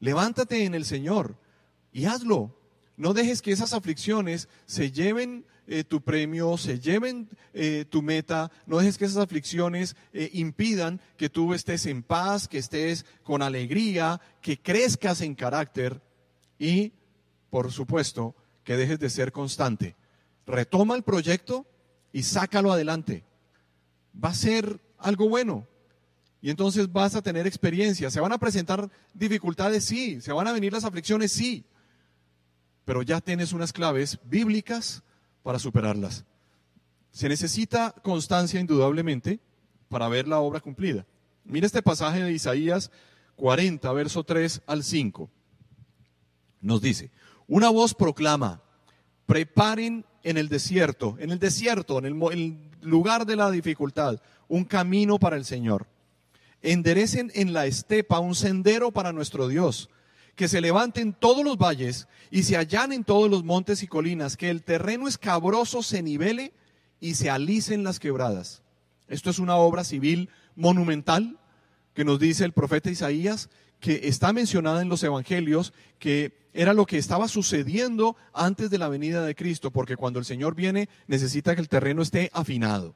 [0.00, 1.36] Levántate en el Señor
[1.92, 2.55] y hazlo.
[2.96, 8.50] No dejes que esas aflicciones se lleven eh, tu premio, se lleven eh, tu meta.
[8.66, 13.42] No dejes que esas aflicciones eh, impidan que tú estés en paz, que estés con
[13.42, 16.00] alegría, que crezcas en carácter
[16.58, 16.92] y,
[17.50, 19.96] por supuesto, que dejes de ser constante.
[20.46, 21.66] Retoma el proyecto
[22.12, 23.24] y sácalo adelante.
[24.22, 25.66] Va a ser algo bueno.
[26.40, 28.10] Y entonces vas a tener experiencia.
[28.10, 29.84] ¿Se van a presentar dificultades?
[29.84, 30.20] Sí.
[30.20, 31.32] ¿Se van a venir las aflicciones?
[31.32, 31.64] Sí.
[32.86, 35.02] Pero ya tienes unas claves bíblicas
[35.42, 36.24] para superarlas.
[37.10, 39.40] Se necesita constancia indudablemente
[39.90, 41.04] para ver la obra cumplida.
[41.44, 42.90] Mira este pasaje de Isaías
[43.34, 45.28] 40, verso 3 al 5.
[46.62, 47.10] Nos dice,
[47.46, 48.62] una voz proclama,
[49.26, 55.18] preparen en el desierto, en el desierto, en el lugar de la dificultad, un camino
[55.18, 55.86] para el Señor
[56.62, 59.88] enderecen en la estepa un sendero para nuestro Dios,
[60.36, 64.50] que se levanten todos los valles y se allanen todos los montes y colinas, que
[64.50, 66.52] el terreno escabroso se nivele
[67.00, 68.62] y se alicen las quebradas.
[69.08, 71.38] Esto es una obra civil monumental
[71.94, 73.48] que nos dice el profeta Isaías,
[73.80, 78.88] que está mencionada en los evangelios, que era lo que estaba sucediendo antes de la
[78.88, 82.94] venida de Cristo, porque cuando el Señor viene necesita que el terreno esté afinado.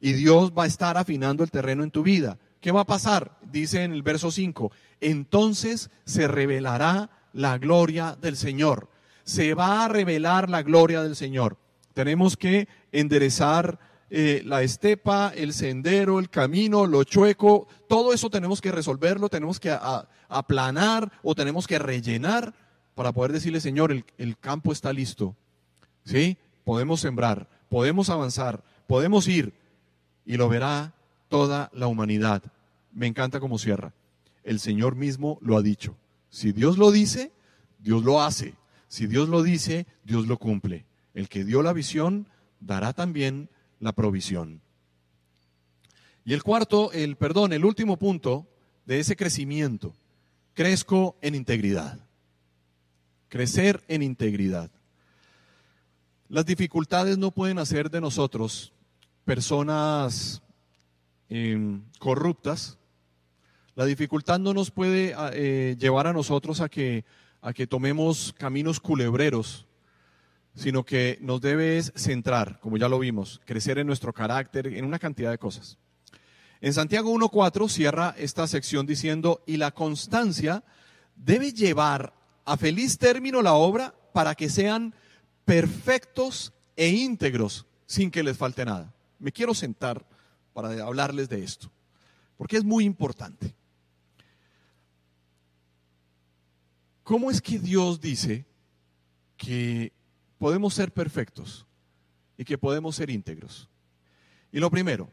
[0.00, 2.38] Y Dios va a estar afinando el terreno en tu vida.
[2.60, 3.38] ¿Qué va a pasar?
[3.52, 8.88] Dice en el verso 5, entonces se revelará la gloria del Señor.
[9.24, 11.58] Se va a revelar la gloria del Señor.
[11.94, 13.78] Tenemos que enderezar
[14.10, 19.60] eh, la estepa, el sendero, el camino, lo chueco, todo eso tenemos que resolverlo, tenemos
[19.60, 19.76] que
[20.28, 22.54] aplanar o tenemos que rellenar
[22.94, 25.34] para poder decirle, Señor, el, el campo está listo.
[26.04, 26.36] ¿Sí?
[26.64, 29.54] Podemos sembrar, podemos avanzar, podemos ir
[30.24, 30.94] y lo verá
[31.28, 32.42] toda la humanidad.
[32.92, 33.94] Me encanta cómo cierra.
[34.44, 35.96] El Señor mismo lo ha dicho.
[36.30, 37.32] Si Dios lo dice,
[37.78, 38.54] Dios lo hace.
[38.88, 40.84] Si Dios lo dice, Dios lo cumple.
[41.14, 42.26] El que dio la visión
[42.60, 43.48] dará también
[43.80, 44.60] la provisión.
[46.24, 48.46] Y el cuarto, el perdón, el último punto
[48.86, 49.94] de ese crecimiento,
[50.54, 51.98] crezco en integridad.
[53.28, 54.70] Crecer en integridad.
[56.28, 58.72] Las dificultades no pueden hacer de nosotros
[59.24, 60.42] personas
[61.28, 62.78] em, corruptas.
[63.74, 67.04] La dificultad no nos puede eh, llevar a nosotros a que,
[67.40, 69.66] a que tomemos caminos culebreros
[70.54, 74.98] sino que nos debe centrar, como ya lo vimos, crecer en nuestro carácter, en una
[74.98, 75.78] cantidad de cosas.
[76.60, 80.62] En Santiago 1.4 cierra esta sección diciendo, y la constancia
[81.16, 82.12] debe llevar
[82.44, 84.94] a feliz término la obra para que sean
[85.44, 88.92] perfectos e íntegros sin que les falte nada.
[89.18, 90.06] Me quiero sentar
[90.52, 91.70] para hablarles de esto,
[92.36, 93.54] porque es muy importante.
[97.02, 98.46] ¿Cómo es que Dios dice
[99.36, 99.92] que
[100.38, 101.66] podemos ser perfectos
[102.36, 103.68] y que podemos ser íntegros.
[104.50, 105.08] Y lo primero,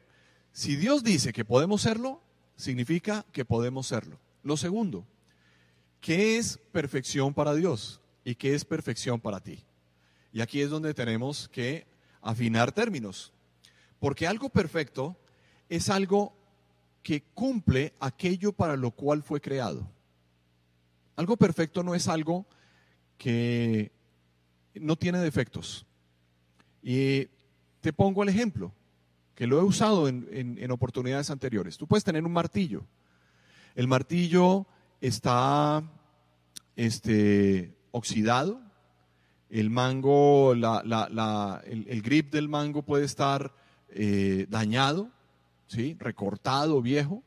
[0.51, 2.21] si Dios dice que podemos serlo,
[2.55, 4.19] significa que podemos serlo.
[4.41, 5.05] Lo segundo,
[6.01, 9.63] ¿qué es perfección para Dios y qué es perfección para ti?
[10.33, 11.85] Y aquí es donde tenemos que
[12.21, 13.31] afinar términos,
[13.99, 15.15] porque algo perfecto
[15.69, 16.35] es algo
[17.03, 19.87] que cumple aquello para lo cual fue creado.
[21.19, 22.45] Algo perfecto no es algo
[23.17, 23.91] que
[24.75, 25.85] no tiene defectos.
[26.81, 27.27] Y
[27.81, 28.71] te pongo el ejemplo,
[29.35, 31.77] que lo he usado en, oportunidades anteriores.
[31.77, 32.85] Tú puedes tener un martillo.
[33.75, 34.65] El martillo
[35.01, 35.83] está
[36.77, 38.61] este, oxidado,
[39.49, 43.53] el mango, el, grip del mango puede estar
[43.89, 45.09] eh, dañado,
[45.67, 45.97] ¿sí?
[45.99, 47.21] recortado, viejo.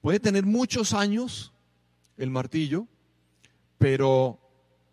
[0.00, 1.52] Puede tener muchos años
[2.16, 2.86] el martillo,
[3.80, 4.38] pero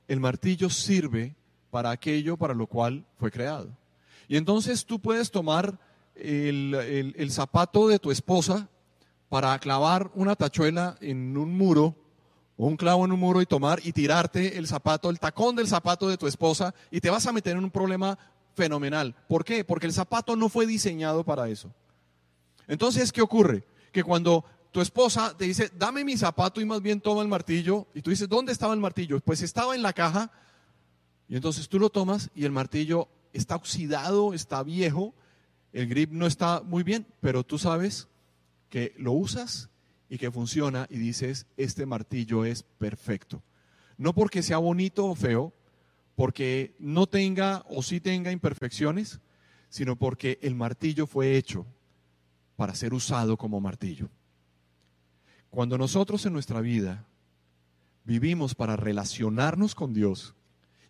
[0.08, 1.36] el martillo sirve
[1.70, 3.78] para aquello para lo cual fue creado.
[4.30, 5.78] Y entonces tú puedes tomar
[6.16, 8.70] el, zapato de tu esposa
[9.28, 11.98] para clavar una tachuela en un muro
[12.56, 15.68] o un clavo en un muro y tomar y tirarte el zapato, el tacón del
[15.68, 18.18] zapato de tu esposa y te vas a meter en un problema
[18.56, 19.14] fenomenal.
[19.28, 19.66] ¿Por qué?
[19.66, 21.74] Porque el zapato no fue diseñado para eso.
[22.70, 23.66] Entonces, ¿qué ocurre?
[23.92, 24.46] Que cuando
[24.78, 28.12] tu esposa te dice, dame mi zapato y más bien toma el martillo, y tú
[28.12, 29.20] dices, ¿dónde estaba el martillo?
[29.22, 30.32] Pues estaba en la caja
[31.28, 35.16] y entonces tú lo tomas y el martillo está oxidado, está viejo,
[35.74, 38.08] el grip no está muy bien, pero tú sabes
[38.70, 39.72] que lo usas
[40.10, 43.42] y que funciona y dices, este martillo es perfecto.
[43.98, 45.54] No porque sea bonito o feo,
[46.14, 49.22] porque no tenga o sí tenga imperfecciones,
[49.70, 51.66] sino porque el martillo fue hecho
[52.56, 54.12] para ser usado como martillo.
[55.50, 57.06] Cuando nosotros en nuestra vida
[58.04, 60.36] vivimos para relacionarnos con Dios,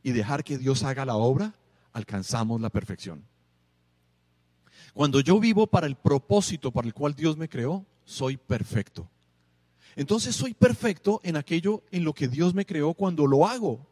[0.08, 1.54] y dejar que Dios haga la obra,
[1.92, 3.26] alcanzamos la perfección.
[4.94, 9.10] Cuando yo vivo para el propósito para el cual Dios me creó, soy perfecto.
[9.98, 13.86] Entonces soy perfecto en aquello en lo que Dios me creó cuando lo hago.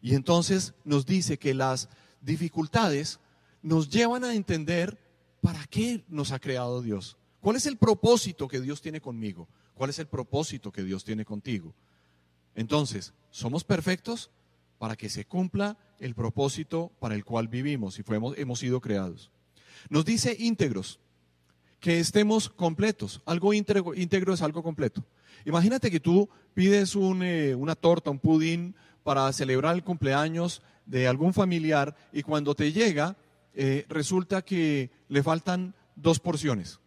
[0.00, 1.88] Y entonces nos dice que las
[2.20, 3.20] dificultades
[3.62, 4.98] nos llevan a entender
[5.40, 7.16] para qué nos ha creado Dios.
[7.40, 9.46] ¿Cuál es el propósito que Dios tiene conmigo?
[9.82, 11.74] ¿Cuál es el propósito que Dios tiene contigo?
[12.54, 14.30] Entonces, ¿somos perfectos?
[14.78, 19.32] para que se cumpla el propósito para el cual vivimos y fuimos, hemos sido creados.
[19.90, 21.00] Nos dice íntegros,
[21.80, 23.22] que estemos completos.
[23.26, 25.04] Algo íntegro, íntegro es algo completo.
[25.46, 31.34] Imagínate que tú pides eh, una torta, un pudín para celebrar el cumpleaños de algún
[31.34, 33.16] familiar y cuando te llega
[33.52, 36.78] eh, resulta que le faltan dos porciones.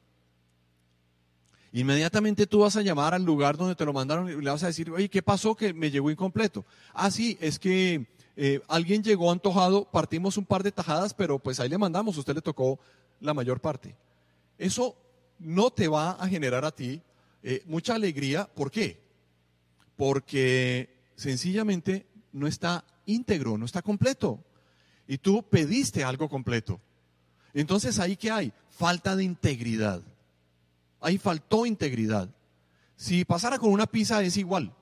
[1.75, 4.67] Inmediatamente tú vas a llamar al lugar donde te lo mandaron y le vas a
[4.67, 6.63] decir, oye, ¿qué pasó que me llegó incompleto?
[6.93, 8.07] Ah, sí, es que
[8.37, 12.33] eh, alguien llegó antojado, partimos un par de tajadas, pero pues ahí le mandamos, usted
[12.33, 12.79] le tocó
[13.19, 13.93] la mayor parte.
[14.57, 14.95] Eso
[15.37, 17.01] no te va a generar a ti
[17.43, 18.45] eh, mucha alegría.
[18.45, 19.03] ¿Por qué?
[19.97, 24.39] Porque sencillamente no está íntegro, no está completo.
[25.09, 26.79] Y tú pediste algo completo.
[27.53, 28.53] Entonces ahí qué hay?
[28.69, 30.01] Falta de integridad.
[31.05, 32.27] Ahí faltó integridad.
[32.95, 34.73] Si pasara con una pizza es igual.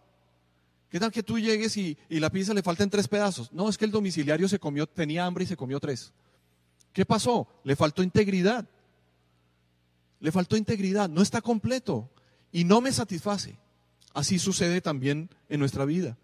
[0.90, 3.52] ¿Qué tal que tú llegues y, la pizza le falten tres pedazos?
[3.52, 6.14] No, es que el domiciliario se comió, tenía hambre y se comió tres.
[6.94, 7.50] ¿Qué pasó?
[7.66, 8.66] Le faltó integridad.
[10.22, 12.10] Le faltó integridad, no está completo
[12.54, 13.60] y no me satisface.
[14.14, 16.18] Así sucede también en nuestra vida.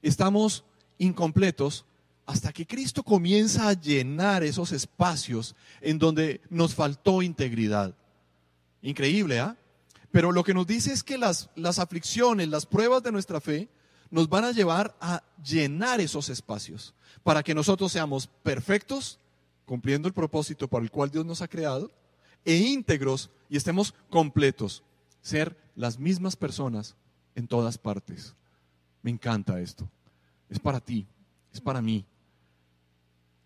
[0.00, 0.64] Estamos
[0.96, 1.84] incompletos
[2.24, 7.94] hasta que Cristo comienza a llenar esos espacios en donde nos faltó integridad.
[8.82, 9.56] Increíble, ¿ah?
[10.10, 13.68] Pero lo que nos dice es que las, las aflicciones, las pruebas de nuestra fe,
[14.10, 19.18] nos van a llevar a llenar esos espacios para que nosotros seamos perfectos,
[19.64, 21.90] cumpliendo el propósito para el cual Dios nos ha creado,
[22.44, 24.82] e íntegros y estemos completos.
[25.22, 26.94] Ser las mismas personas
[27.34, 28.34] en todas partes.
[29.00, 29.88] Me encanta esto.
[30.50, 31.06] Es para ti,
[31.52, 32.04] es para mí.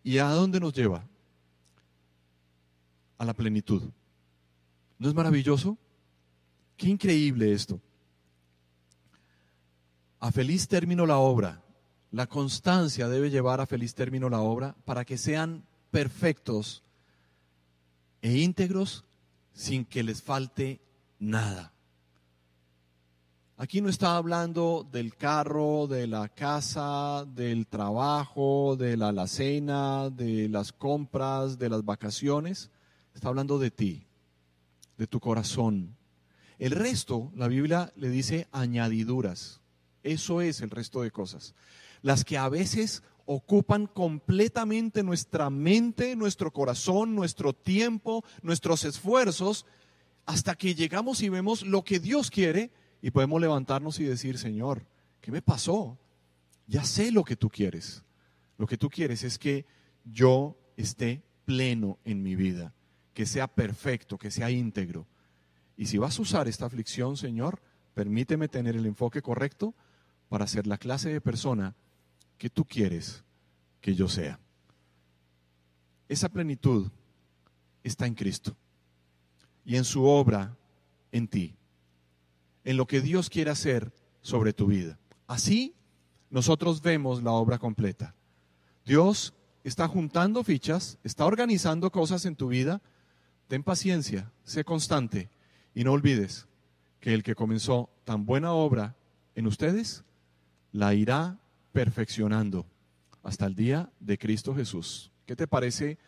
[0.02, 1.04] ¿Y a dónde nos lleva?
[3.18, 3.82] A la plenitud.
[4.98, 5.76] ¿No es maravilloso?
[6.76, 7.80] Qué increíble esto
[10.20, 11.62] a feliz término la obra.
[12.10, 16.82] La constancia debe llevar a feliz término la obra para que sean perfectos
[18.22, 19.04] e íntegros
[19.52, 20.80] sin que les falte
[21.18, 21.72] nada.
[23.58, 30.48] Aquí no está hablando del carro, de la casa, del trabajo, de la alacena, de
[30.48, 32.70] las compras, de las vacaciones.
[33.14, 34.05] Está hablando de ti,
[34.98, 35.96] de tu corazón.
[36.58, 39.60] El resto, la Biblia le dice añadiduras.
[40.02, 41.54] Eso es el resto de cosas.
[42.02, 49.66] Las que a veces ocupan completamente nuestra mente, nuestro corazón, nuestro tiempo, nuestros esfuerzos,
[50.24, 52.70] hasta que llegamos y vemos lo que Dios quiere
[53.02, 54.86] y podemos levantarnos y decir, Señor,
[55.20, 55.98] ¿qué me pasó?
[56.66, 58.02] Ya sé lo que tú quieres.
[58.58, 59.66] Lo que tú quieres es que
[60.04, 62.74] yo esté pleno en mi vida,
[63.16, 65.06] que sea perfecto, que sea íntegro.
[65.74, 67.62] Y si vas a usar esta aflicción, Señor,
[67.94, 69.74] permíteme tener el enfoque correcto
[70.28, 71.74] para ser la clase de persona
[72.36, 73.24] que tú quieres
[73.80, 74.38] que yo sea.
[76.10, 76.90] Esa plenitud
[77.82, 78.54] está en Cristo
[79.64, 80.54] y en su obra
[81.10, 81.56] en ti,
[82.64, 84.98] en lo que Dios quiere hacer sobre tu vida.
[85.26, 85.74] Así
[86.28, 88.14] nosotros vemos la obra completa.
[88.84, 89.32] Dios
[89.64, 92.82] está juntando fichas, está organizando cosas en tu vida.
[93.48, 95.30] Ten paciencia, sé constante
[95.74, 96.46] y no olvides
[97.00, 98.96] que el que comenzó tan buena obra
[99.34, 100.04] en ustedes
[100.72, 101.38] la irá
[101.72, 102.66] perfeccionando
[103.22, 105.12] hasta el día de Cristo Jesús.
[105.26, 105.98] ¿Qué te parece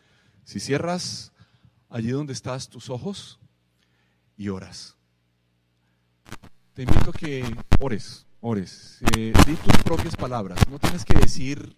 [0.43, 1.31] si cierras
[1.89, 3.39] allí donde estás tus ojos
[4.37, 4.97] y oras?
[6.73, 7.43] Te invito que
[7.79, 10.59] ores, ores, eh, di tus propias palabras.
[10.69, 11.75] No tienes que decir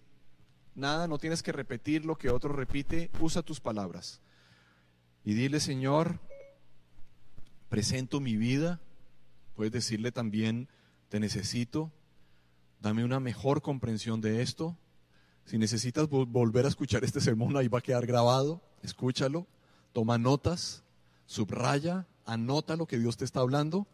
[0.74, 4.20] nada, no tienes que repetir lo que otro repite, usa tus palabras.
[5.24, 6.20] Y dile, Señor,
[7.68, 8.80] presento mi vida.
[9.54, 10.68] Puedes decirle también,
[11.08, 11.92] te necesito,
[12.82, 14.76] Dame una mejor comprensión de esto.
[15.44, 18.60] Si necesitas volver a escuchar este sermón, ahí va a quedar grabado.
[18.82, 19.46] Escúchalo,
[19.92, 20.82] toma notas,
[21.26, 23.86] subraya, anota lo que Dios te está hablando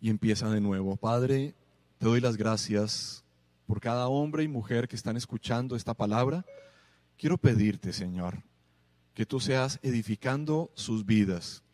[0.00, 0.96] y empieza de nuevo.
[0.96, 1.54] Padre,
[1.98, 3.24] te doy las gracias
[3.66, 6.46] por cada hombre y mujer que están escuchando esta palabra.
[7.18, 8.42] Quiero pedirte, Señor,
[9.18, 11.64] que tú seas edificando sus vidas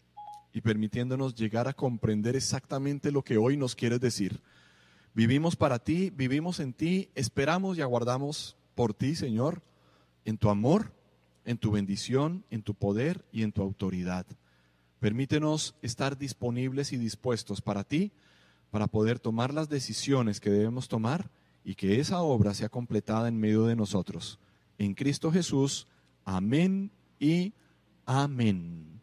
[0.54, 4.40] y permitiéndonos llegar a comprender exactamente lo que hoy nos quieres decir.
[5.12, 9.62] Vivimos para ti, vivimos en ti, esperamos y aguardamos por ti, Señor,
[10.24, 10.94] en tu amor,
[11.44, 14.24] en tu bendición, en tu poder y en tu autoridad.
[14.98, 18.12] Permítenos estar disponibles y dispuestos para ti,
[18.70, 21.30] para poder tomar las decisiones que debemos tomar
[21.62, 24.38] y que esa obra sea completada en medio de nosotros.
[24.78, 25.88] En Cristo Jesús,
[26.24, 26.90] amén
[27.24, 27.52] y
[28.04, 29.00] amén.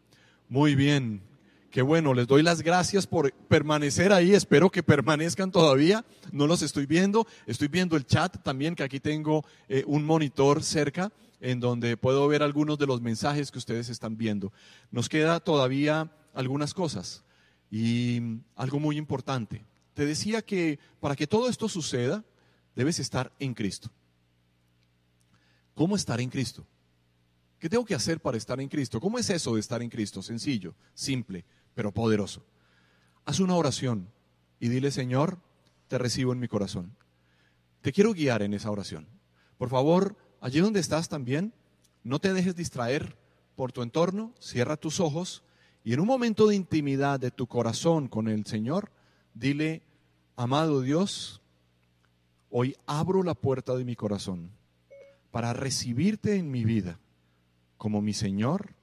[0.48, 1.24] Muy bien,
[1.72, 4.34] Qué bueno, les doy las gracias por permanecer ahí.
[4.34, 6.04] Espero que permanezcan todavía.
[6.34, 7.26] No los estoy viendo.
[7.46, 12.28] Estoy viendo el chat también, que aquí tengo eh, un monitor cerca en donde puedo
[12.28, 14.52] ver algunos de los mensajes que ustedes están viendo.
[14.92, 17.24] Nos queda todavía algunas cosas
[17.72, 18.22] y
[18.58, 19.64] algo muy importante.
[19.94, 22.26] Te decía que para que todo esto suceda,
[22.76, 23.90] debes estar en Cristo.
[25.74, 26.68] ¿Cómo estar en Cristo?
[27.62, 29.00] ¿Qué tengo que hacer para estar en Cristo?
[29.00, 30.24] ¿Cómo es eso de estar en Cristo?
[30.24, 31.46] Sencillo, simple
[31.76, 32.44] pero poderoso.
[33.24, 34.10] Haz una oración
[34.60, 35.38] y dile, Señor,
[35.88, 36.98] te recibo en mi corazón.
[37.82, 39.08] Te quiero guiar en esa oración.
[39.60, 41.54] Por favor, allí donde estás también,
[42.04, 43.16] no te dejes distraer
[43.56, 45.44] por tu entorno, cierra tus ojos
[45.84, 48.92] y en un momento de intimidad de tu corazón con el Señor,
[49.36, 49.84] Dile,
[50.36, 51.44] amado Dios,
[52.50, 54.50] hoy abro la puerta de mi corazón
[55.30, 57.00] para recibirte en mi vida
[57.82, 58.76] como mi Señor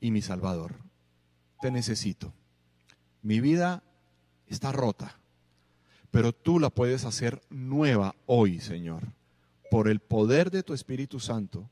[0.00, 0.74] y mi Salvador.
[1.60, 2.34] Te necesito.
[3.22, 3.84] Mi vida
[4.48, 5.20] está rota,
[6.10, 9.04] pero tú la puedes hacer nueva hoy, Señor,
[9.70, 11.70] por el poder de tu Espíritu Santo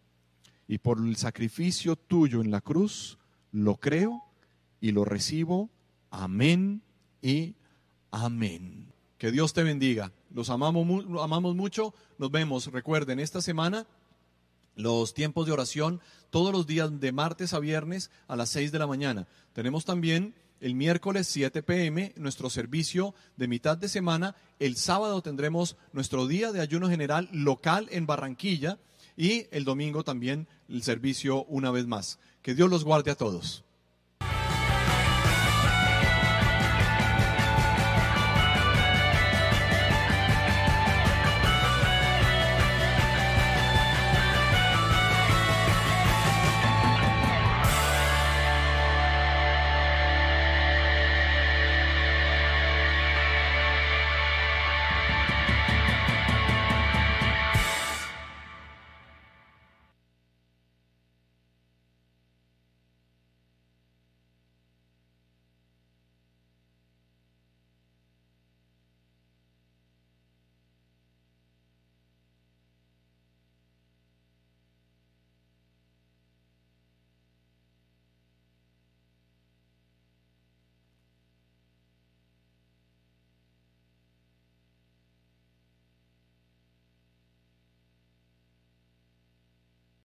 [0.69, 3.19] y por el sacrificio tuyo en la cruz.
[3.51, 4.23] Lo creo
[4.81, 5.69] y lo recibo.
[6.13, 6.81] Amén
[7.23, 7.57] y
[8.13, 8.93] amén.
[9.19, 10.13] Que Dios te bendiga.
[10.31, 11.93] Los amamos, amamos mucho.
[12.19, 13.85] Nos vemos, recuerden, esta semana
[14.77, 16.01] los tiempos de oración
[16.31, 19.27] todos los días de martes a viernes a las 6 de la mañana.
[19.53, 24.37] Tenemos también el miércoles 7 pm nuestro servicio de mitad de semana.
[24.59, 28.79] El sábado tendremos nuestro día de ayuno general local en Barranquilla
[29.17, 32.19] y el domingo también el servicio una vez más.
[32.43, 33.65] Que Dios los guarde a todos.